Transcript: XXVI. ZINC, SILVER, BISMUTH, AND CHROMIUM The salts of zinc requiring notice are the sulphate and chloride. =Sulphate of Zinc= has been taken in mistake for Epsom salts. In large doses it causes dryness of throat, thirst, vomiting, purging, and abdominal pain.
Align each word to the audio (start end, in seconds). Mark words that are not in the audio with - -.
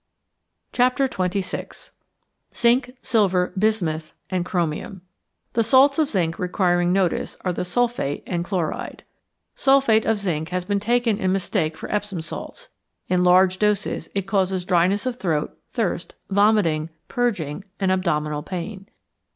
XXVI. 0.73 1.91
ZINC, 2.55 2.95
SILVER, 3.03 3.53
BISMUTH, 3.55 4.13
AND 4.31 4.43
CHROMIUM 4.47 5.01
The 5.53 5.61
salts 5.61 5.99
of 5.99 6.09
zinc 6.09 6.39
requiring 6.39 6.91
notice 6.91 7.37
are 7.41 7.53
the 7.53 7.63
sulphate 7.63 8.23
and 8.25 8.43
chloride. 8.43 9.03
=Sulphate 9.53 10.07
of 10.07 10.17
Zinc= 10.17 10.49
has 10.49 10.65
been 10.65 10.79
taken 10.79 11.19
in 11.19 11.31
mistake 11.31 11.77
for 11.77 11.91
Epsom 11.93 12.21
salts. 12.21 12.69
In 13.09 13.23
large 13.23 13.59
doses 13.59 14.09
it 14.15 14.23
causes 14.23 14.65
dryness 14.65 15.05
of 15.05 15.17
throat, 15.17 15.55
thirst, 15.71 16.15
vomiting, 16.31 16.89
purging, 17.07 17.63
and 17.79 17.91
abdominal 17.91 18.41
pain. 18.41 18.89